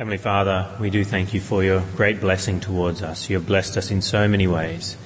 [0.00, 3.28] Heavenly Father, we do thank you for your great blessing towards us.
[3.28, 4.96] You have blessed us in so many ways.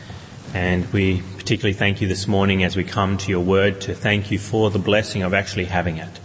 [0.55, 4.31] And we particularly thank you this morning as we come to your word to thank
[4.31, 6.21] you for the blessing of actually having it.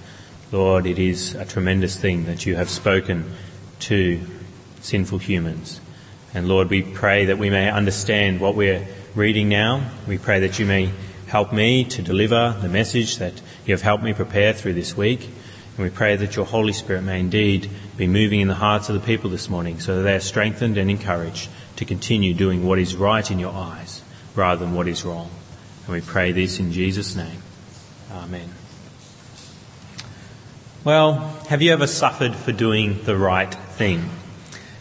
[0.52, 3.34] Lord, it is a tremendous thing that you have spoken
[3.80, 4.22] to
[4.82, 5.82] sinful humans.
[6.36, 9.90] And Lord, we pray that we may understand what we're reading now.
[10.08, 10.92] We pray that you may
[11.26, 15.28] help me to deliver the message that you have helped me prepare through this week.
[15.80, 18.96] And we pray that your Holy Spirit may indeed be moving in the hearts of
[18.96, 22.80] the people this morning so that they are strengthened and encouraged to continue doing what
[22.80, 24.02] is right in your eyes
[24.36, 25.30] rather than what is wrong.
[25.86, 27.42] And we pray this in Jesus' name.
[28.12, 28.50] Amen.
[30.84, 31.14] Well,
[31.48, 34.10] have you ever suffered for doing the right thing?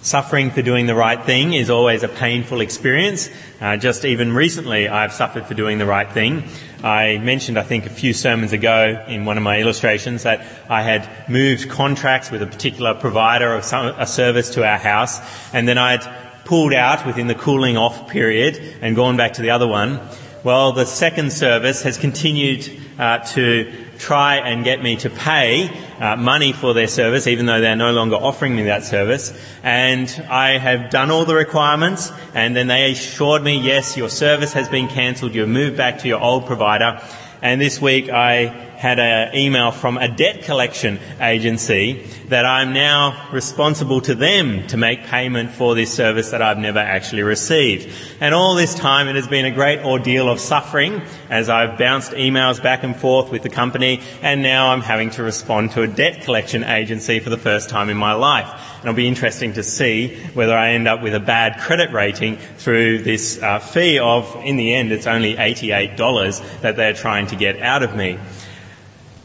[0.02, 3.30] Suffering for doing the right thing is always a painful experience.
[3.60, 6.42] Uh, just even recently, I've suffered for doing the right thing.
[6.82, 10.82] I mentioned, I think, a few sermons ago in one of my illustrations that I
[10.82, 15.20] had moved contracts with a particular provider of some, a service to our house,
[15.52, 16.06] and then I'd
[16.44, 20.00] pulled out within the cooling off period and gone back to the other one.
[20.44, 25.68] Well, the second service has continued uh, to try and get me to pay
[25.98, 29.36] uh, money for their service, even though they're no longer offering me that service.
[29.62, 34.52] And I have done all the requirements, and then they assured me, yes, your service
[34.52, 37.02] has been cancelled, you've moved back to your old provider.
[37.42, 43.28] And this week I had an email from a debt collection agency that I'm now
[43.32, 47.92] responsible to them to make payment for this service that I've never actually received.
[48.20, 52.12] And all this time it has been a great ordeal of suffering as I've bounced
[52.12, 55.88] emails back and forth with the company and now I'm having to respond to a
[55.88, 58.46] debt collection agency for the first time in my life.
[58.76, 62.36] And it'll be interesting to see whether I end up with a bad credit rating
[62.58, 67.36] through this uh, fee of, in the end, it's only $88 that they're trying to
[67.36, 68.20] get out of me.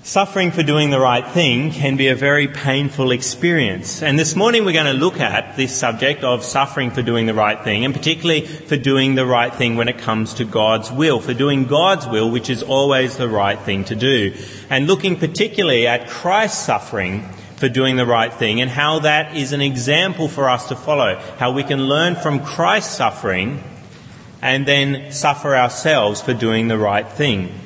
[0.05, 4.03] Suffering for doing the right thing can be a very painful experience.
[4.03, 7.33] And this morning we're going to look at this subject of suffering for doing the
[7.33, 11.21] right thing, and particularly for doing the right thing when it comes to God's will,
[11.21, 14.35] for doing God's will, which is always the right thing to do.
[14.69, 17.22] And looking particularly at Christ's suffering
[17.55, 21.16] for doing the right thing and how that is an example for us to follow,
[21.38, 23.63] how we can learn from Christ's suffering
[24.41, 27.57] and then suffer ourselves for doing the right thing.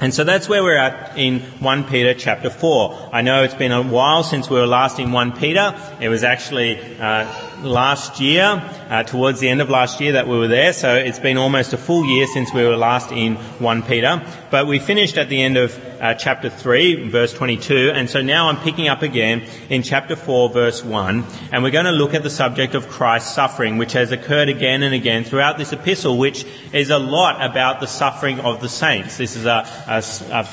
[0.00, 3.10] And so that's where we're at in 1 Peter chapter 4.
[3.12, 5.74] I know it's been a while since we were last in 1 Peter.
[6.00, 7.26] It was actually uh,
[7.64, 11.18] last year, uh, towards the end of last year that we were there, so it's
[11.18, 14.22] been almost a full year since we were last in 1 Peter.
[14.50, 18.48] But we finished at the end of uh, chapter 3, verse 22, and so now
[18.48, 22.22] I'm picking up again in chapter 4, verse 1, and we're going to look at
[22.22, 26.44] the subject of Christ's suffering, which has occurred again and again throughout this epistle, which
[26.72, 29.16] is a lot about the suffering of the saints.
[29.16, 30.48] This is a, a, a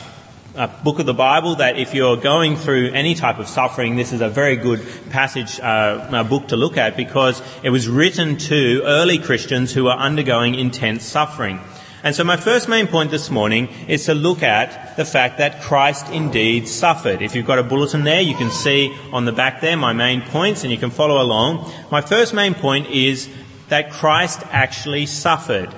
[0.56, 4.12] a book of the Bible that if you're going through any type of suffering, this
[4.12, 8.82] is a very good passage, uh, book to look at because it was written to
[8.84, 11.60] early Christians who were undergoing intense suffering.
[12.04, 15.62] And so my first main point this morning is to look at the fact that
[15.62, 17.22] Christ indeed suffered.
[17.22, 20.22] If you've got a bulletin there, you can see on the back there my main
[20.22, 21.72] points and you can follow along.
[21.92, 23.30] My first main point is
[23.70, 25.74] that Christ actually suffered.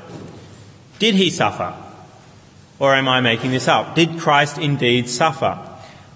[0.98, 1.83] Did he suffer?
[2.84, 3.96] Or am I making this up?
[3.96, 5.58] Did Christ indeed suffer?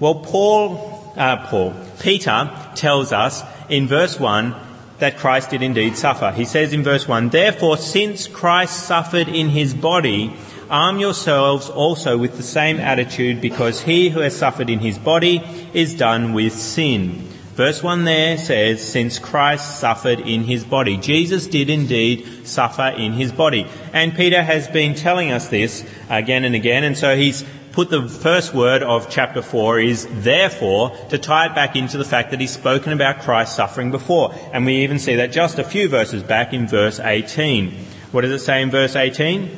[0.01, 4.53] Well, Paul, uh, Paul, Peter tells us in verse 1
[4.99, 6.33] that Christ did indeed suffer.
[6.33, 10.33] He says in verse 1, Therefore, since Christ suffered in his body,
[10.69, 15.41] arm yourselves also with the same attitude, because he who has suffered in his body
[15.73, 17.29] is done with sin.
[17.57, 20.95] Verse 1 there says, Since Christ suffered in his body.
[20.95, 23.65] Jesus did indeed suffer in his body.
[23.93, 28.07] And Peter has been telling us this again and again, and so he's put the
[28.07, 32.39] first word of chapter 4 is therefore to tie it back into the fact that
[32.39, 34.35] he's spoken about Christ's suffering before.
[34.53, 37.73] And we even see that just a few verses back in verse 18.
[38.11, 39.49] What does it say in verse 18?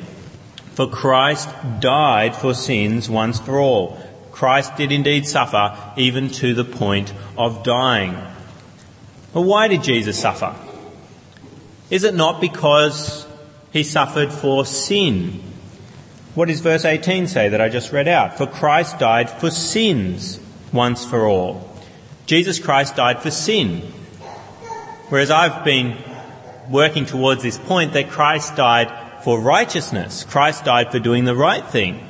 [0.72, 1.50] For Christ
[1.80, 3.98] died for sins once for all.
[4.40, 8.16] Christ did indeed suffer even to the point of dying.
[9.34, 10.56] But why did Jesus suffer?
[11.90, 13.26] Is it not because
[13.70, 15.42] he suffered for sin?
[16.34, 18.38] What does verse 18 say that I just read out?
[18.38, 20.40] For Christ died for sins
[20.72, 21.76] once for all.
[22.24, 23.82] Jesus Christ died for sin.
[25.10, 25.98] Whereas I've been
[26.70, 30.24] working towards this point that Christ died for righteousness.
[30.24, 32.08] Christ died for doing the right thing,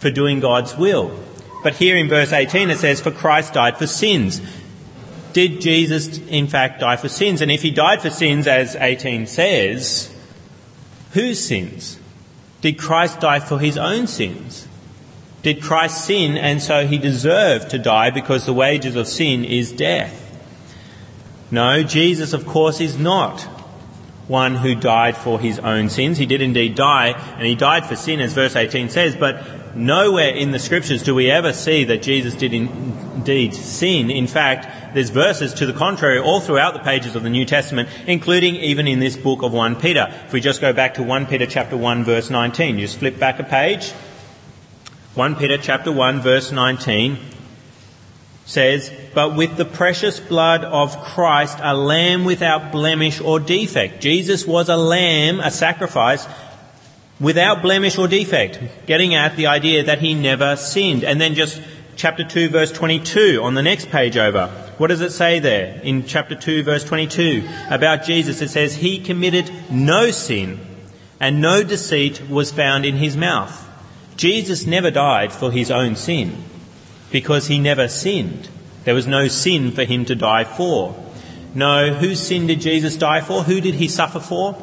[0.00, 1.18] for doing God's will.
[1.62, 4.40] But here in verse 18 it says, For Christ died for sins.
[5.32, 7.40] Did Jesus in fact die for sins?
[7.40, 10.14] And if he died for sins, as 18 says,
[11.12, 11.98] whose sins?
[12.60, 14.66] Did Christ die for his own sins?
[15.42, 19.72] Did Christ sin and so he deserved to die because the wages of sin is
[19.72, 20.16] death?
[21.50, 23.40] No, Jesus, of course, is not
[24.28, 26.18] one who died for his own sins.
[26.18, 29.42] He did indeed die, and he died for sin, as verse 18 says, but
[29.74, 34.10] nowhere in the scriptures do we ever see that Jesus did indeed sin.
[34.10, 37.88] In fact, there's verses to the contrary all throughout the pages of the New Testament,
[38.06, 40.06] including even in this book of 1 Peter.
[40.26, 43.18] If we just go back to 1 Peter chapter 1 verse 19, you just flip
[43.18, 43.92] back a page.
[45.14, 47.18] 1 Peter chapter 1 verse 19
[48.46, 54.02] says, But with the precious blood of Christ, a lamb without blemish or defect.
[54.02, 56.26] Jesus was a lamb, a sacrifice,
[57.20, 61.04] without blemish or defect, getting at the idea that he never sinned.
[61.04, 61.60] And then just
[61.96, 64.46] chapter 2 verse 22 on the next page over.
[64.78, 68.40] What does it say there in chapter 2 verse 22 about Jesus?
[68.40, 70.58] It says, He committed no sin
[71.20, 73.68] and no deceit was found in his mouth.
[74.16, 76.44] Jesus never died for his own sin
[77.12, 78.48] because he never sinned.
[78.84, 80.96] There was no sin for him to die for.
[81.54, 83.42] No, whose sin did Jesus die for?
[83.42, 84.54] Who did he suffer for?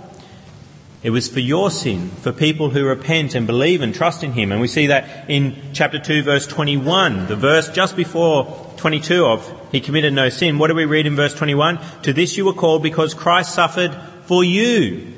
[1.04, 4.52] It was for your sin, for people who repent and believe and trust in him.
[4.52, 9.70] And we see that in chapter 2 verse 21, the verse just before 22 of
[9.72, 10.58] he committed no sin.
[10.58, 11.80] What do we read in verse 21?
[12.04, 13.96] To this you were called because Christ suffered
[14.26, 15.14] for you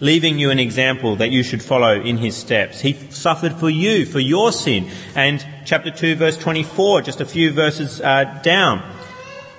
[0.00, 2.80] leaving you an example that you should follow in his steps.
[2.80, 4.88] He suffered for you, for your sin.
[5.14, 8.82] And chapter 2 verse 24, just a few verses uh, down.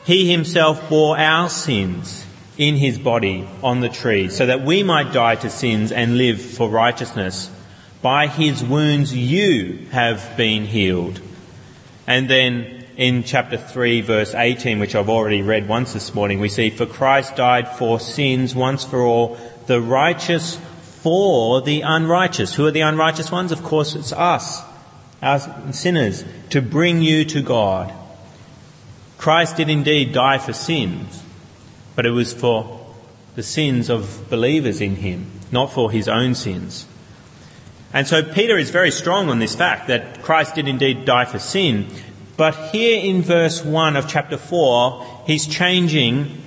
[0.05, 2.25] He himself bore our sins
[2.59, 6.41] in his body on the tree so that we might die to sins and live
[6.41, 7.49] for righteousness.
[8.01, 11.21] By his wounds you have been healed.
[12.05, 16.49] And then in chapter 3 verse 18, which I've already read once this morning, we
[16.49, 20.57] see, for Christ died for sins once for all, the righteous
[21.01, 22.55] for the unrighteous.
[22.55, 23.53] Who are the unrighteous ones?
[23.53, 24.61] Of course, it's us,
[25.21, 25.39] our
[25.71, 27.93] sinners, to bring you to God.
[29.17, 31.23] Christ did indeed die for sins,
[31.99, 32.79] but it was for
[33.35, 36.87] the sins of believers in him, not for his own sins.
[37.91, 41.39] And so Peter is very strong on this fact that Christ did indeed die for
[41.39, 41.87] sin.
[42.37, 46.41] But here in verse 1 of chapter 4, he's changing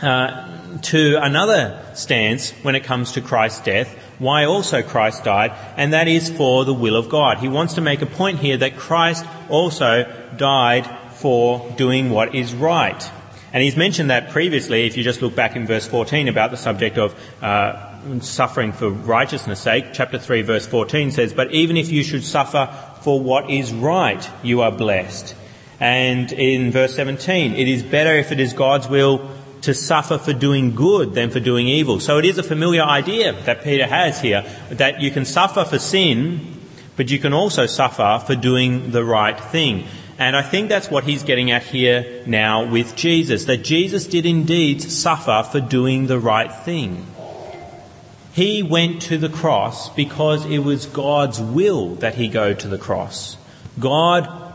[0.00, 5.94] uh, to another stance when it comes to Christ's death, why also Christ died, and
[5.94, 7.38] that is for the will of God.
[7.38, 10.04] He wants to make a point here that Christ also
[10.36, 13.10] died for doing what is right.
[13.52, 16.56] And he's mentioned that previously, if you just look back in verse 14 about the
[16.56, 19.86] subject of uh, suffering for righteousness' sake.
[19.92, 22.68] Chapter 3, verse 14 says, But even if you should suffer
[23.02, 25.34] for what is right, you are blessed.
[25.80, 29.30] And in verse 17, it is better if it is God's will
[29.62, 32.00] to suffer for doing good than for doing evil.
[32.00, 35.78] So it is a familiar idea that Peter has here that you can suffer for
[35.78, 36.40] sin,
[36.96, 39.86] but you can also suffer for doing the right thing.
[40.18, 44.24] And I think that's what he's getting at here now with Jesus, that Jesus did
[44.24, 47.06] indeed suffer for doing the right thing.
[48.32, 52.78] He went to the cross because it was God's will that he go to the
[52.78, 53.36] cross.
[53.78, 54.54] God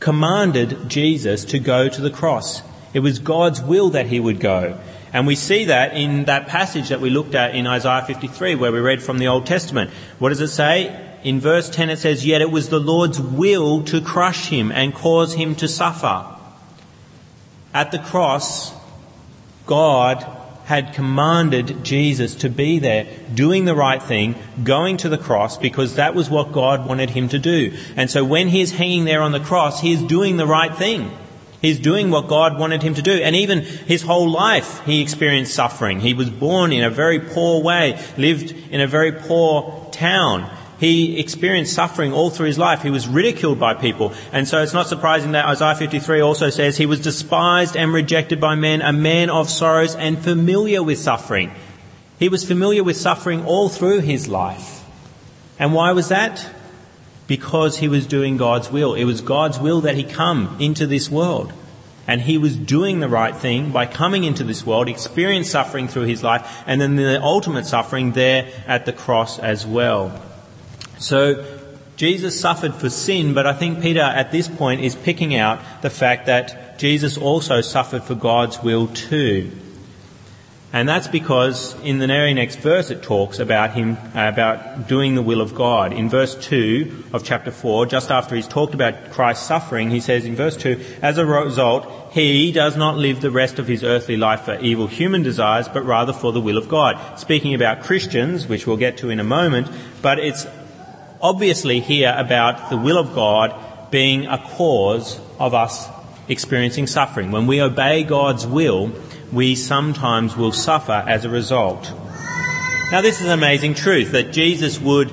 [0.00, 2.62] commanded Jesus to go to the cross.
[2.94, 4.78] It was God's will that he would go.
[5.12, 8.72] And we see that in that passage that we looked at in Isaiah 53 where
[8.72, 9.90] we read from the Old Testament.
[10.18, 11.11] What does it say?
[11.24, 14.94] In verse 10 it says, Yet it was the Lord's will to crush him and
[14.94, 16.26] cause him to suffer.
[17.72, 18.74] At the cross,
[19.66, 20.26] God
[20.64, 25.96] had commanded Jesus to be there, doing the right thing, going to the cross, because
[25.96, 27.76] that was what God wanted him to do.
[27.96, 31.10] And so when he's hanging there on the cross, he is doing the right thing.
[31.60, 33.12] He's doing what God wanted him to do.
[33.12, 36.00] And even his whole life, he experienced suffering.
[36.00, 40.50] He was born in a very poor way, lived in a very poor town.
[40.82, 42.82] He experienced suffering all through his life.
[42.82, 44.12] He was ridiculed by people.
[44.32, 48.40] And so it's not surprising that Isaiah 53 also says he was despised and rejected
[48.40, 51.52] by men, a man of sorrows and familiar with suffering.
[52.18, 54.84] He was familiar with suffering all through his life.
[55.58, 56.46] And why was that?
[57.32, 58.92] because he was doing God's will.
[58.92, 61.50] It was God's will that he come into this world.
[62.06, 66.04] And he was doing the right thing by coming into this world, experienced suffering through
[66.04, 70.20] his life, and then the ultimate suffering there at the cross as well.
[71.02, 71.44] So,
[71.96, 75.90] Jesus suffered for sin, but I think Peter at this point is picking out the
[75.90, 79.50] fact that Jesus also suffered for God's will too.
[80.72, 85.22] And that's because in the very next verse it talks about him, about doing the
[85.22, 85.92] will of God.
[85.92, 90.24] In verse 2 of chapter 4, just after he's talked about Christ's suffering, he says
[90.24, 94.16] in verse 2, as a result, he does not live the rest of his earthly
[94.16, 97.18] life for evil human desires, but rather for the will of God.
[97.18, 99.68] Speaking about Christians, which we'll get to in a moment,
[100.00, 100.46] but it's
[101.22, 103.54] obviously here about the will of God
[103.90, 105.88] being a cause of us
[106.28, 107.30] experiencing suffering.
[107.30, 108.90] When we obey God's will,
[109.30, 111.92] we sometimes will suffer as a result.
[112.90, 115.12] Now, this is an amazing truth that Jesus would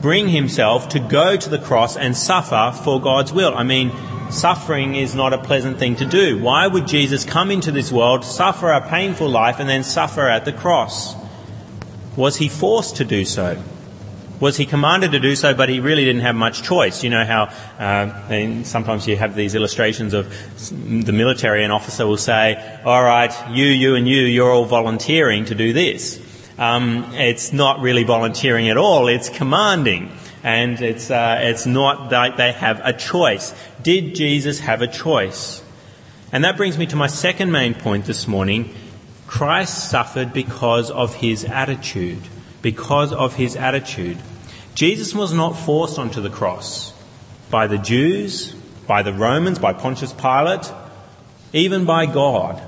[0.00, 3.54] bring himself to go to the cross and suffer for God's will.
[3.54, 3.90] I mean,
[4.30, 6.38] suffering is not a pleasant thing to do.
[6.40, 10.44] Why would Jesus come into this world, suffer a painful life, and then suffer at
[10.44, 11.16] the cross?
[12.16, 13.60] Was he forced to do so?
[14.40, 17.02] Was he commanded to do so, but he really didn't have much choice?
[17.02, 17.44] You know how
[17.78, 20.30] uh, sometimes you have these illustrations of
[20.70, 25.46] the military, an officer will say, All right, you, you, and you, you're all volunteering
[25.46, 26.24] to do this.
[26.56, 30.12] Um, it's not really volunteering at all, it's commanding.
[30.44, 33.52] And it's, uh, it's not that they have a choice.
[33.82, 35.64] Did Jesus have a choice?
[36.30, 38.72] And that brings me to my second main point this morning.
[39.26, 42.22] Christ suffered because of his attitude
[42.62, 44.18] because of his attitude.
[44.74, 46.92] Jesus was not forced onto the cross
[47.50, 48.54] by the Jews,
[48.86, 50.72] by the Romans, by Pontius Pilate,
[51.52, 52.62] even by God.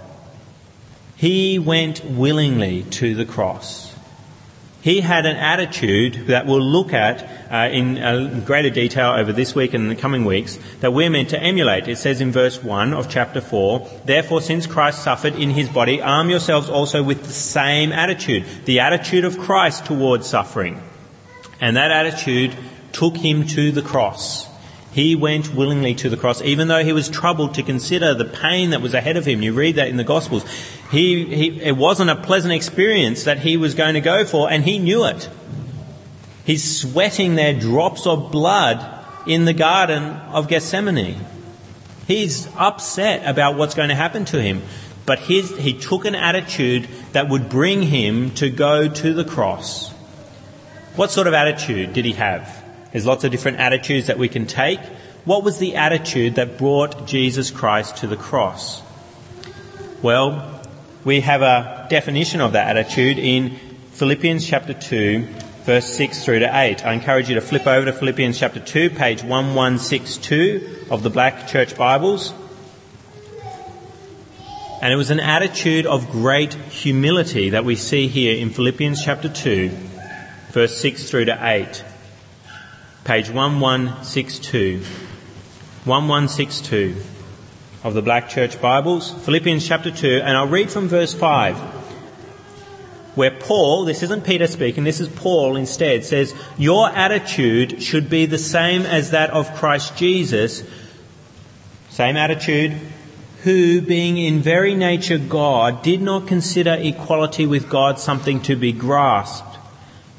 [1.17, 3.95] He went willingly to the cross.
[4.81, 9.55] He had an attitude that we'll look at uh, in uh, greater detail over this
[9.55, 11.89] week and the coming weeks that we're meant to emulate.
[11.89, 16.01] It says in verse 1 of chapter 4, Therefore, since Christ suffered in his body,
[16.01, 20.81] arm yourselves also with the same attitude, the attitude of Christ towards suffering.
[21.61, 22.57] And that attitude
[22.93, 24.49] took him to the cross.
[24.93, 28.71] He went willingly to the cross, even though he was troubled to consider the pain
[28.71, 29.43] that was ahead of him.
[29.43, 30.45] You read that in the Gospels.
[30.91, 34.65] He, he, it wasn't a pleasant experience that he was going to go for, and
[34.65, 35.29] he knew it.
[36.51, 38.85] He's sweating there drops of blood
[39.25, 41.25] in the Garden of Gethsemane.
[42.09, 44.63] He's upset about what's going to happen to him.
[45.07, 49.93] But his, he took an attitude that would bring him to go to the cross.
[50.97, 52.65] What sort of attitude did he have?
[52.91, 54.81] There's lots of different attitudes that we can take.
[55.25, 58.83] What was the attitude that brought Jesus Christ to the cross?
[60.03, 60.61] Well,
[61.05, 63.51] we have a definition of that attitude in
[63.93, 65.29] Philippians chapter 2,
[65.65, 66.85] verse 6 through to 8.
[66.85, 71.47] I encourage you to flip over to Philippians chapter 2, page 1162 of the Black
[71.49, 72.33] Church Bibles.
[74.83, 79.29] And it was an attitude of great humility that we see here in Philippians chapter
[79.29, 79.69] 2,
[80.53, 81.85] verse 6 through to 8
[83.05, 84.85] page 1162.
[85.85, 86.97] 1162
[87.83, 91.57] of the Black Church Bibles, Philippians chapter 2, and I'll read from verse 5,
[93.21, 98.25] where Paul, this isn't Peter speaking, this is Paul instead, says, Your attitude should be
[98.25, 100.65] the same as that of Christ Jesus,
[101.91, 102.81] same attitude,
[103.43, 108.73] who, being in very nature God, did not consider equality with God something to be
[108.73, 109.59] grasped,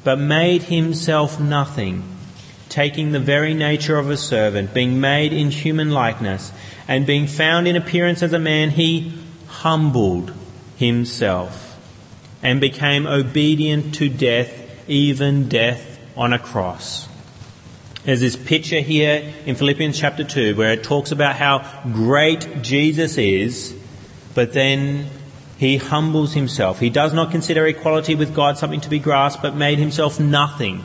[0.04, 2.04] but made himself nothing
[2.68, 6.52] taking the very nature of a servant, being made in human likeness,
[6.86, 9.12] and being found in appearance as a man, he
[9.48, 10.32] humbled
[10.76, 11.71] himself
[12.42, 17.08] and became obedient to death, even death on a cross.
[18.04, 23.16] There's this picture here in Philippians chapter 2 where it talks about how great Jesus
[23.16, 23.76] is,
[24.34, 25.06] but then
[25.58, 26.80] he humbles himself.
[26.80, 30.82] He does not consider equality with God something to be grasped, but made himself nothing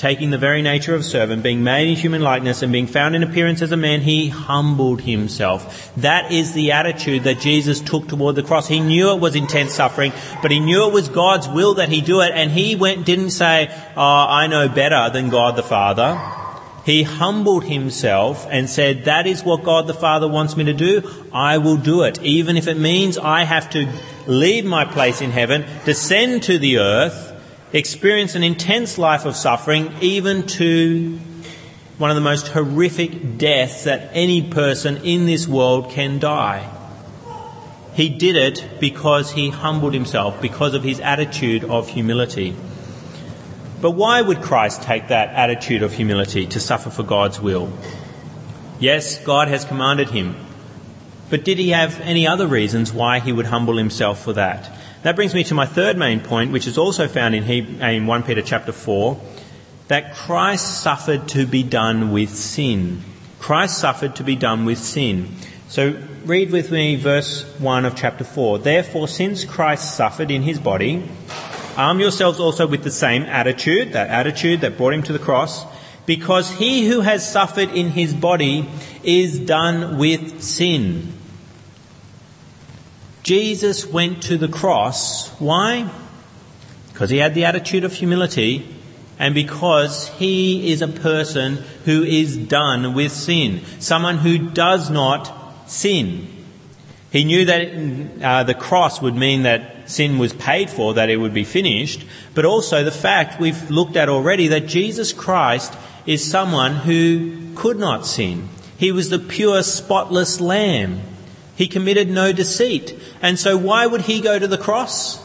[0.00, 3.22] taking the very nature of servant, being made in human likeness, and being found in
[3.22, 5.92] appearance as a man, he humbled himself.
[5.96, 8.66] That is the attitude that Jesus took toward the cross.
[8.66, 12.00] He knew it was intense suffering, but he knew it was God's will that he
[12.00, 16.18] do it, and he went, didn't say, oh, I know better than God the Father.
[16.86, 21.08] He humbled himself and said, that is what God the Father wants me to do.
[21.30, 22.22] I will do it.
[22.22, 23.86] Even if it means I have to
[24.26, 27.29] leave my place in heaven, descend to the earth,
[27.72, 31.18] experience an intense life of suffering, even to
[31.98, 36.68] one of the most horrific deaths that any person in this world can die.
[37.92, 42.56] He did it because he humbled himself, because of his attitude of humility.
[43.80, 47.72] But why would Christ take that attitude of humility to suffer for God's will?
[48.78, 50.36] Yes, God has commanded him.
[51.28, 54.70] But did he have any other reasons why he would humble himself for that?
[55.02, 58.22] That brings me to my third main point, which is also found in, in 1
[58.24, 59.18] Peter chapter 4,
[59.88, 63.02] that Christ suffered to be done with sin.
[63.38, 65.34] Christ suffered to be done with sin.
[65.68, 68.58] So read with me verse 1 of chapter 4.
[68.58, 71.08] Therefore, since Christ suffered in his body,
[71.78, 75.64] arm yourselves also with the same attitude, that attitude that brought him to the cross,
[76.04, 78.68] because he who has suffered in his body
[79.02, 81.14] is done with sin.
[83.30, 85.28] Jesus went to the cross.
[85.38, 85.88] Why?
[86.88, 88.66] Because he had the attitude of humility
[89.20, 93.60] and because he is a person who is done with sin.
[93.78, 96.26] Someone who does not sin.
[97.12, 101.18] He knew that uh, the cross would mean that sin was paid for, that it
[101.18, 105.72] would be finished, but also the fact we've looked at already that Jesus Christ
[106.04, 108.48] is someone who could not sin.
[108.76, 111.02] He was the pure, spotless lamb.
[111.60, 112.98] He committed no deceit.
[113.20, 115.22] And so why would he go to the cross?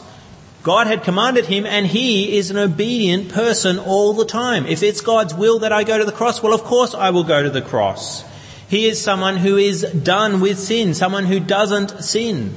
[0.62, 4.66] God had commanded him and he is an obedient person all the time.
[4.66, 7.24] If it's God's will that I go to the cross, well of course I will
[7.24, 8.22] go to the cross.
[8.68, 12.54] He is someone who is done with sin, someone who doesn't sin.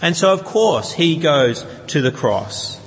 [0.00, 2.79] And so, of course, he goes to the cross.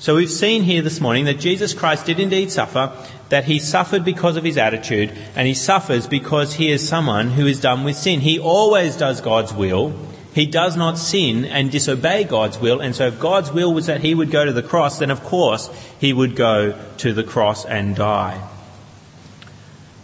[0.00, 2.92] So we've seen here this morning that Jesus Christ did indeed suffer,
[3.30, 7.48] that he suffered because of his attitude, and he suffers because he is someone who
[7.48, 8.20] is done with sin.
[8.20, 9.92] He always does God's will.
[10.32, 14.00] He does not sin and disobey God's will, and so if God's will was that
[14.00, 17.64] he would go to the cross, then of course he would go to the cross
[17.64, 18.40] and die.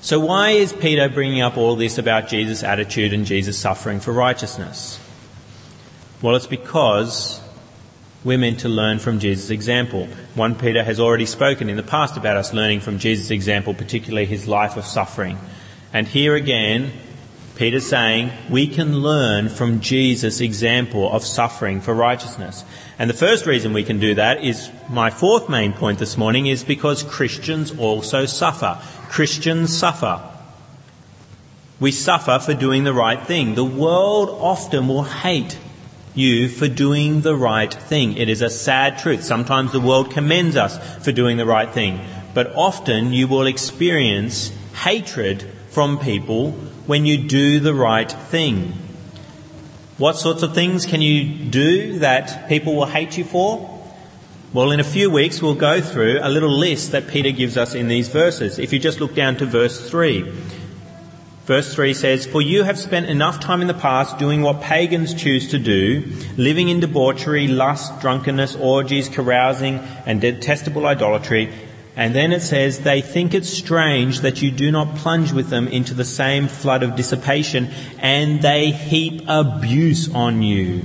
[0.01, 4.13] So, why is Peter bringing up all this about Jesus' attitude and Jesus' suffering for
[4.13, 4.99] righteousness?
[6.21, 7.41] Well, it's because
[8.25, 10.07] we're meant to learn from Jesus' example.
[10.35, 14.25] 1 Peter has already spoken in the past about us learning from Jesus' example, particularly
[14.25, 15.39] his life of suffering.
[15.93, 16.93] And here again,
[17.55, 22.65] Peter's saying we can learn from Jesus' example of suffering for righteousness.
[22.99, 26.47] And the first reason we can do that is my fourth main point this morning
[26.47, 28.81] is because Christians also suffer.
[29.09, 30.21] Christians suffer.
[31.79, 33.55] We suffer for doing the right thing.
[33.55, 35.59] The world often will hate
[36.15, 38.17] you for doing the right thing.
[38.17, 39.25] It is a sad truth.
[39.25, 42.01] Sometimes the world commends us for doing the right thing,
[42.33, 44.53] but often you will experience
[44.85, 46.53] hatred from people
[46.87, 48.73] when you do the right thing.
[49.97, 53.71] What sorts of things can you do that people will hate you for?
[54.53, 57.75] Well, in a few weeks, we'll go through a little list that Peter gives us
[57.75, 58.59] in these verses.
[58.59, 60.33] If you just look down to verse 3.
[61.45, 65.13] Verse 3 says, For you have spent enough time in the past doing what pagans
[65.13, 66.03] choose to do,
[66.39, 71.53] living in debauchery, lust, drunkenness, orgies, carousing, and detestable idolatry.
[71.97, 75.69] And then it says, They think it strange that you do not plunge with them
[75.69, 80.83] into the same flood of dissipation, and they heap abuse on you.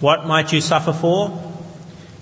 [0.00, 1.54] What might you suffer for?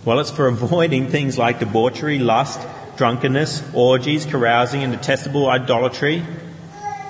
[0.04, 2.60] Well, it's for avoiding things like debauchery, lust,
[2.96, 6.24] drunkenness, orgies, carousing, and detestable idolatry,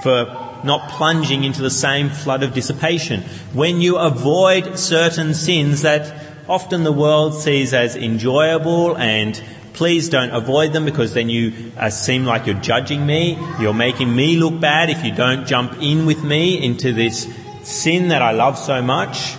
[0.02, 3.22] for not plunging into the same flood of dissipation.
[3.52, 6.14] When you avoid certain sins that
[6.48, 9.40] often the world sees as enjoyable and
[9.74, 13.38] please don't avoid them because then you uh, seem like you're judging me.
[13.60, 17.28] You're making me look bad if you don't jump in with me into this
[17.62, 19.36] sin that I love so much.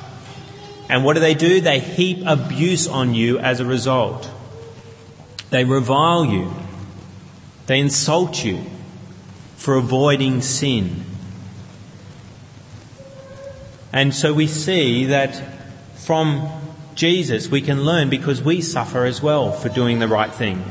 [0.89, 1.61] And what do they do?
[1.61, 4.29] They heap abuse on you as a result.
[5.55, 6.51] They revile you.
[7.67, 8.61] They insult you
[9.55, 11.05] for avoiding sin.
[13.93, 15.41] And so we see that
[15.95, 16.49] from
[16.95, 20.61] Jesus we can learn because we suffer as well for doing the right thing.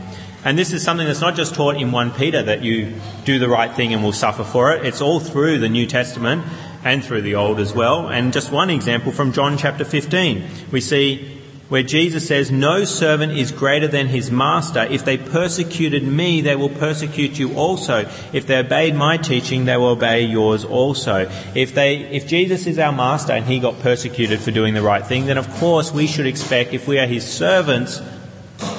[0.45, 2.93] And this is something that's not just taught in 1 Peter that you
[3.25, 4.85] do the right thing and will suffer for it.
[4.85, 6.45] It's all through the New Testament
[6.85, 8.11] and through the Old as well.
[8.11, 10.45] And just one example from John chapter 15.
[10.71, 14.83] We see where Jesus says, No servant is greater than his master.
[14.83, 18.09] If they persecuted me, they will persecute you also.
[18.33, 21.31] If they obeyed my teaching, they will obey yours also.
[21.55, 25.05] If they, if Jesus is our master and he got persecuted for doing the right
[25.05, 28.01] thing, then of course we should expect, if we are his servants,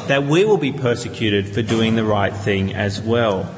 [0.08, 3.52] that we will be persecuted for doing the right thing as well.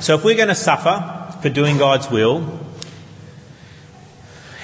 [0.00, 2.60] So if we're going to suffer for doing God's will,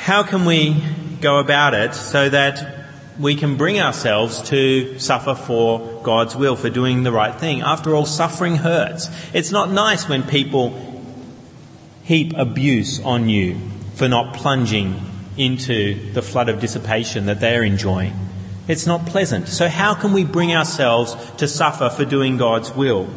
[0.02, 0.82] how can we
[1.20, 2.79] go about it so that
[3.18, 7.60] we can bring ourselves to suffer for God's will, for doing the right thing?
[7.62, 9.08] After all, suffering hurts.
[9.32, 10.78] It's not nice when people
[12.04, 13.58] heap abuse on you
[13.94, 15.00] for not plunging
[15.36, 18.14] into the flood of dissipation that they're enjoying.
[18.68, 19.48] It's not pleasant.
[19.48, 23.08] So, how can we bring ourselves to suffer for doing God's will?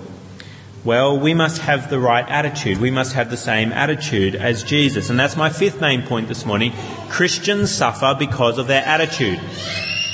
[0.83, 2.79] Well, we must have the right attitude.
[2.79, 5.09] We must have the same attitude as Jesus.
[5.09, 6.73] And that's my fifth main point this morning.
[7.07, 9.39] Christians suffer because of their attitude.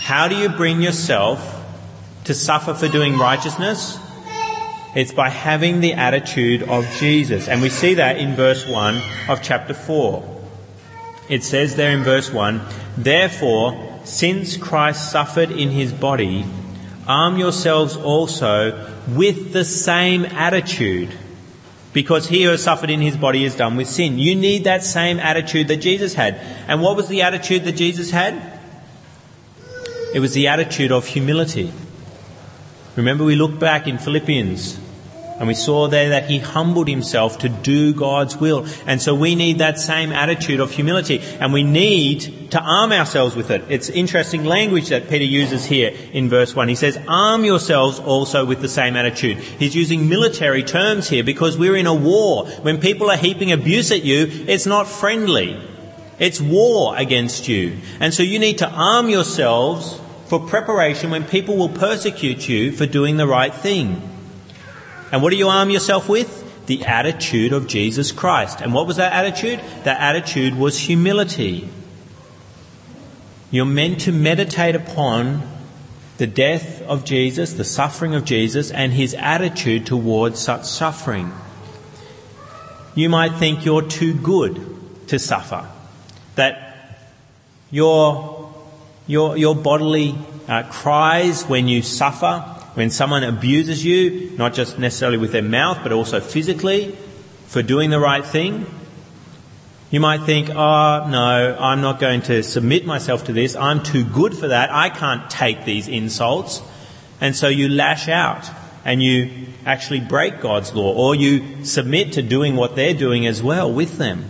[0.09, 1.39] How do you bring yourself
[2.23, 3.99] to suffer for doing righteousness?
[4.95, 7.47] It's by having the attitude of Jesus.
[7.47, 10.41] And we see that in verse 1 of chapter 4.
[11.29, 12.59] It says there in verse 1
[12.97, 16.43] Therefore, since Christ suffered in his body,
[17.05, 21.13] arm yourselves also with the same attitude.
[21.93, 24.17] Because he who has suffered in his body is done with sin.
[24.17, 26.33] You need that same attitude that Jesus had.
[26.67, 28.48] And what was the attitude that Jesus had?
[30.13, 31.71] It was the attitude of humility.
[32.95, 34.79] Remember, we look back in Philippians
[35.39, 38.67] And we saw there that he humbled himself to do God's will.
[38.85, 41.21] And so we need that same attitude of humility.
[41.39, 43.63] And we need to arm ourselves with it.
[43.69, 46.67] It's interesting language that Peter uses here in verse 1.
[46.67, 49.37] He says, arm yourselves also with the same attitude.
[49.37, 52.45] He's using military terms here because we're in a war.
[52.61, 55.57] When people are heaping abuse at you, it's not friendly.
[56.19, 57.77] It's war against you.
[57.99, 62.85] And so you need to arm yourselves for preparation when people will persecute you for
[62.85, 64.01] doing the right thing.
[65.11, 66.45] And what do you arm yourself with?
[66.67, 68.61] The attitude of Jesus Christ.
[68.61, 69.59] And what was that attitude?
[69.85, 71.69] That attitude was humility.
[73.49, 75.41] You're meant to meditate upon
[76.17, 81.31] the death of Jesus, the suffering of Jesus, and his attitude towards such suffering.
[82.93, 85.67] You might think you're too good to suffer,
[86.39, 87.05] that
[87.69, 88.51] your,
[89.07, 90.15] your, your bodily
[90.47, 95.79] uh, cries when you suffer when someone abuses you, not just necessarily with their mouth,
[95.83, 96.95] but also physically,
[97.47, 98.65] for doing the right thing,
[99.91, 103.55] you might think, oh, no, I'm not going to submit myself to this.
[103.55, 104.71] I'm too good for that.
[104.71, 106.61] I can't take these insults.
[107.19, 108.49] And so you lash out
[108.85, 113.43] and you actually break God's law or you submit to doing what they're doing as
[113.43, 114.25] well with them.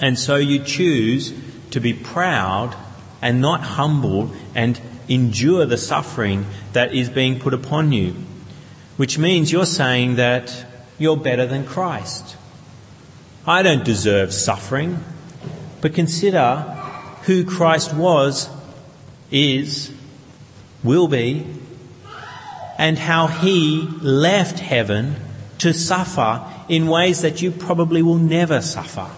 [0.00, 1.32] And so you choose
[1.70, 2.76] to be proud
[3.22, 8.14] and not humble and endure the suffering that is being put upon you.
[8.96, 10.66] Which means you're saying that
[10.98, 12.36] you're better than Christ.
[13.46, 15.02] I don't deserve suffering,
[15.80, 16.60] but consider
[17.24, 18.48] who Christ was,
[19.30, 19.92] is,
[20.82, 21.46] will be,
[22.78, 25.16] and how he left heaven
[25.58, 29.08] to suffer in ways that you probably will never suffer.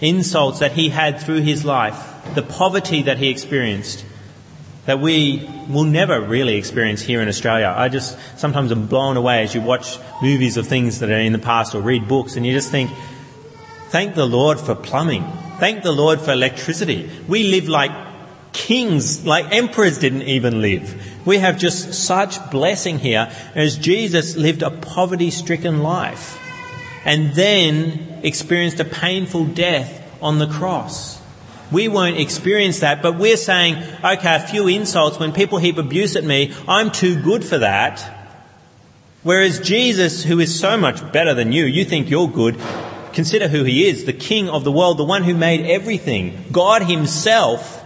[0.00, 4.04] Insults that he had through his life the poverty that he experienced
[4.86, 7.72] that we will never really experience here in Australia.
[7.74, 11.32] I just sometimes am blown away as you watch movies of things that are in
[11.32, 12.90] the past or read books and you just think,
[13.88, 15.24] thank the Lord for plumbing.
[15.58, 17.08] Thank the Lord for electricity.
[17.26, 17.92] We live like
[18.52, 21.26] kings, like emperors didn't even live.
[21.26, 26.40] We have just such blessing here as Jesus lived a poverty stricken life
[27.04, 31.20] and then experienced a painful death on the cross.
[31.70, 36.16] We won't experience that, but we're saying, okay, a few insults, when people heap abuse
[36.16, 38.00] at me, I'm too good for that.
[39.22, 42.60] Whereas Jesus, who is so much better than you, you think you're good,
[43.12, 46.82] consider who he is, the king of the world, the one who made everything, God
[46.82, 47.82] himself.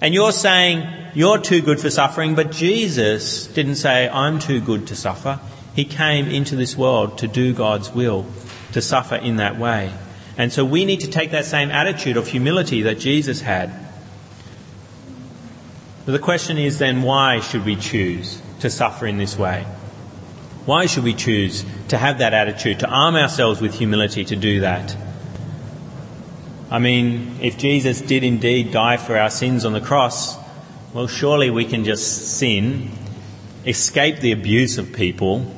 [0.00, 4.86] And you're saying you're too good for suffering, but Jesus didn't say, I'm too good
[4.88, 5.40] to suffer.
[5.74, 8.26] He came into this world to do God's will,
[8.72, 9.92] to suffer in that way.
[10.36, 13.72] And so we need to take that same attitude of humility that Jesus had.
[16.06, 19.64] But the question is then, why should we choose to suffer in this way?
[20.66, 24.60] Why should we choose to have that attitude, to arm ourselves with humility to do
[24.60, 24.96] that?
[26.70, 30.36] I mean, if Jesus did indeed die for our sins on the cross,
[30.92, 32.90] well, surely we can just sin,
[33.66, 35.54] escape the abuse of people,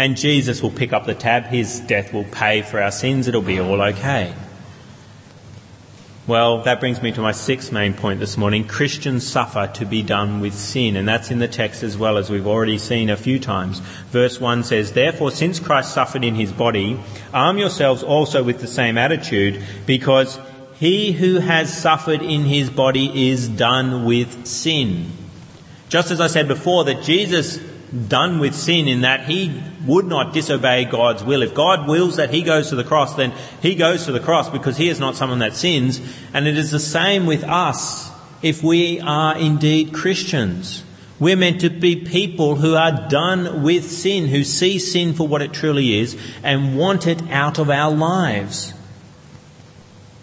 [0.00, 1.44] and Jesus will pick up the tab.
[1.44, 3.28] His death will pay for our sins.
[3.28, 4.34] It'll be all okay.
[6.26, 8.66] Well, that brings me to my sixth main point this morning.
[8.66, 12.30] Christians suffer to be done with sin, and that's in the text as well as
[12.30, 13.80] we've already seen a few times.
[14.10, 16.98] Verse 1 says, Therefore, since Christ suffered in his body,
[17.34, 20.40] arm yourselves also with the same attitude, because
[20.76, 25.12] he who has suffered in his body is done with sin.
[25.90, 27.58] Just as I said before, that Jesus
[28.08, 31.42] done with sin in that he would not disobey God's will.
[31.42, 34.48] If God wills that he goes to the cross, then he goes to the cross
[34.48, 36.00] because he is not someone that sins.
[36.32, 38.10] And it is the same with us
[38.42, 40.84] if we are indeed Christians.
[41.18, 45.42] We're meant to be people who are done with sin, who see sin for what
[45.42, 48.72] it truly is and want it out of our lives.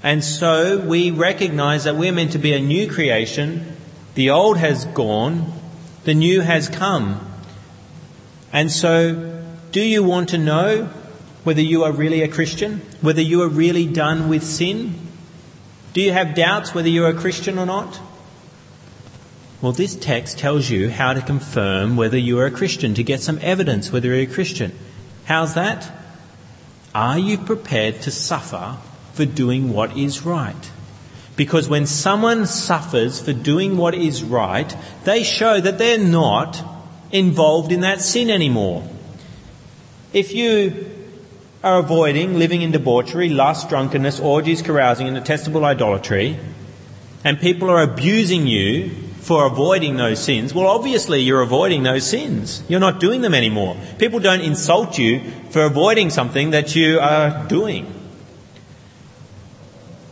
[0.01, 3.75] And so we recognize that we're meant to be a new creation.
[4.15, 5.53] The old has gone,
[6.05, 7.26] the new has come.
[8.53, 10.85] And so, do you want to know
[11.43, 12.81] whether you are really a Christian?
[13.01, 14.95] Whether you are really done with sin?
[15.93, 17.99] Do you have doubts whether you're a Christian or not?
[19.61, 23.21] Well, this text tells you how to confirm whether you are a Christian, to get
[23.21, 24.71] some evidence whether you're a Christian.
[25.25, 25.91] How's that?
[26.93, 28.77] Are you prepared to suffer
[29.13, 30.71] for doing what is right?
[31.35, 36.63] Because when someone suffers for doing what is right, they show that they're not
[37.11, 38.87] involved in that sin anymore.
[40.13, 40.91] If you
[41.63, 46.39] are avoiding living in debauchery, lust, drunkenness, orgies, carousing, and detestable idolatry,
[47.23, 48.89] and people are abusing you
[49.19, 52.63] for avoiding those sins, well, obviously you're avoiding those sins.
[52.69, 53.75] You're not doing them anymore.
[53.99, 57.93] People don't insult you for avoiding something that you are doing.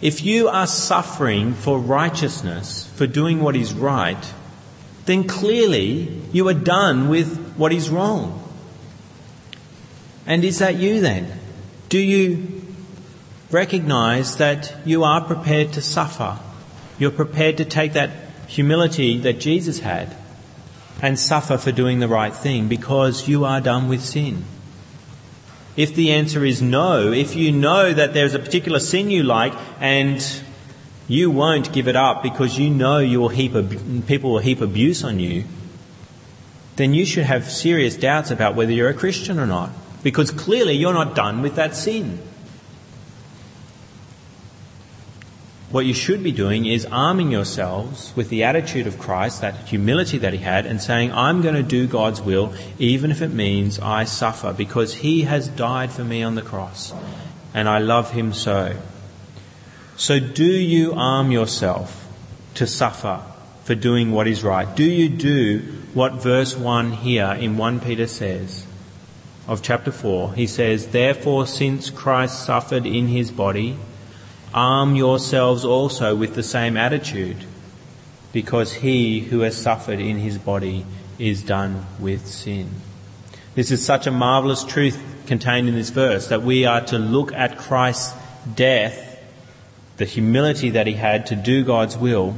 [0.02, 4.34] If you are suffering for righteousness, for doing what is right,
[5.06, 8.42] then clearly you are done with what is wrong.
[10.26, 11.40] And is that you then?
[11.90, 12.64] Do you
[13.52, 16.40] recognize that you are prepared to suffer?
[16.98, 18.12] You're prepared to take that
[18.48, 20.16] humility that Jesus had
[21.02, 24.46] and suffer for doing the right thing because you are done with sin.
[25.76, 29.54] If the answer is no, if you know that there's a particular sin you like
[29.80, 30.22] and
[31.08, 33.54] you won't give it up because you know you will heap
[34.08, 35.44] people will heap abuse on you,
[36.76, 39.70] then you should have serious doubts about whether you're a Christian or not.
[40.04, 42.20] Because clearly you're not done with that sin.
[45.72, 50.18] What you should be doing is arming yourselves with the attitude of Christ, that humility
[50.20, 53.80] that he had, and saying, I'm going to do God's will, even if it means
[53.80, 56.94] I suffer, because he has died for me on the cross,
[57.54, 58.78] and I love him so.
[59.98, 62.08] So do you arm yourself
[62.56, 63.22] to suffer
[63.64, 64.76] for doing what is right?
[64.76, 65.60] Do you do
[65.94, 68.66] what verse 1 here in 1 Peter says
[69.48, 70.34] of chapter 4?
[70.34, 73.78] He says, Therefore, since Christ suffered in his body,
[74.54, 77.46] arm yourselves also with the same attitude,
[78.34, 80.86] because he who has suffered in his body
[81.18, 82.70] is done with sin.
[83.56, 87.32] This is such a marvelous truth contained in this verse that we are to look
[87.32, 88.14] at Christ's
[88.54, 89.15] death,
[89.98, 92.36] the humility that he had to do God's will,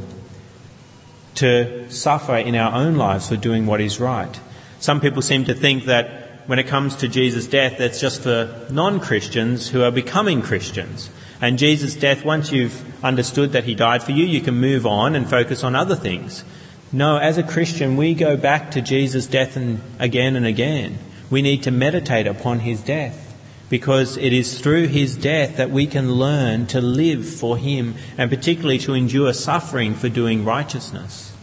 [1.35, 4.39] to suffer in our own lives for doing what is right.
[4.79, 8.67] Some people seem to think that when it comes to Jesus' death, that's just for
[8.71, 11.09] non-Christians who are becoming Christians.
[11.41, 15.13] And Jesus' death, once you've understood that he died for you, you can move on
[15.13, 16.43] and focus on other things.
[16.91, 20.97] No, as a Christian, we go back to Jesus' death and again and again.
[21.29, 23.26] We need to meditate upon his death
[23.69, 28.29] because it is through his death that we can learn to live for him and
[28.29, 31.33] particularly to endure suffering for doing righteousness.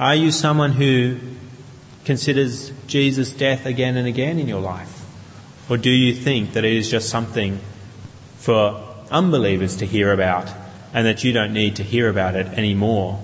[0.00, 1.18] Are you someone who
[2.04, 5.04] considers Jesus' death again and again in your life?
[5.68, 7.60] Or do you think that it is just something
[8.36, 10.50] for unbelievers to hear about
[10.92, 13.22] and that you don't need to hear about it anymore.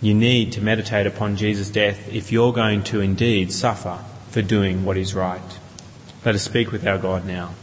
[0.00, 3.98] You need to meditate upon Jesus' death if you're going to indeed suffer
[4.30, 5.58] for doing what is right.
[6.24, 7.54] Let us speak with our God now.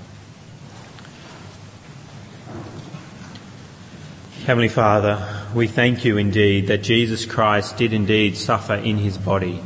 [4.46, 9.62] Heavenly Father, we thank you indeed that Jesus Christ did indeed suffer in his body.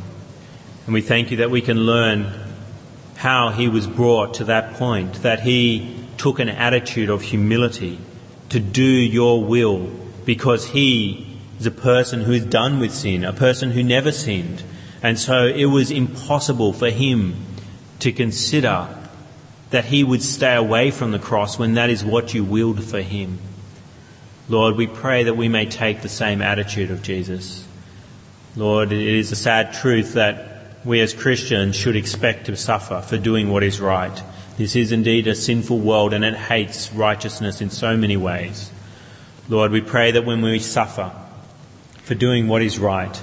[0.86, 2.32] And we thank you that we can learn
[3.14, 8.00] how he was brought to that point, that he took an attitude of humility
[8.48, 9.88] to do your will
[10.24, 14.64] because he is a person who is done with sin, a person who never sinned.
[15.00, 17.36] And so it was impossible for him
[18.00, 18.88] to consider
[19.70, 23.00] that he would stay away from the cross when that is what you willed for
[23.00, 23.38] him.
[24.48, 27.66] Lord, we pray that we may take the same attitude of Jesus.
[28.56, 30.50] Lord, it is a sad truth that
[30.84, 34.22] we as Christians should expect to suffer for doing what is right.
[34.56, 38.70] This is indeed a sinful world and it hates righteousness in so many ways.
[39.48, 41.12] Lord, we pray that when we suffer
[42.02, 43.22] for doing what is right,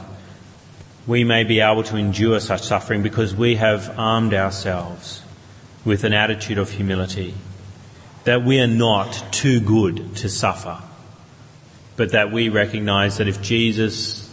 [1.08, 5.24] we may be able to endure such suffering because we have armed ourselves
[5.86, 7.34] with an attitude of humility,
[8.26, 10.82] that we are not too good to suffer,
[11.96, 14.30] but that we recognize that if Jesus,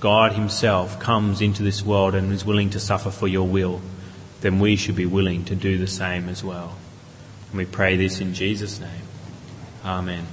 [0.00, 3.82] God Himself, comes into this world and is willing to suffer for your will,
[4.40, 6.76] then we should be willing to do the same as well.
[7.50, 8.90] And we pray this in Jesus' name.
[9.84, 10.26] Amen.